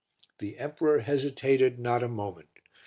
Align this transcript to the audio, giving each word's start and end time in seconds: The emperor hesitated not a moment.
The 0.39 0.57
emperor 0.57 1.01
hesitated 1.01 1.77
not 1.77 2.01
a 2.01 2.07
moment. 2.07 2.49